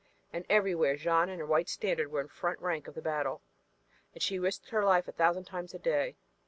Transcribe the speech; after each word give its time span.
And 0.33 0.47
everywhere 0.49 0.95
Jeanne 0.95 1.29
and 1.29 1.39
her 1.39 1.45
white 1.45 1.69
standard 1.69 2.11
were 2.11 2.21
in 2.21 2.25
the 2.25 2.33
front 2.33 2.59
rank 2.59 2.87
of 2.87 2.95
the 2.95 3.03
battle, 3.03 3.43
and 4.15 4.23
she 4.23 4.39
risked 4.39 4.69
her 4.69 4.83
life 4.83 5.07
a 5.07 5.11
thousand 5.11 5.43
times 5.43 5.75
each 5.75 5.83
day. 5.83 6.15